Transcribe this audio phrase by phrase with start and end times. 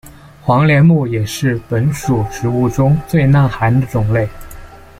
[0.41, 4.27] 黄连木也是本属植物中最耐寒的种类。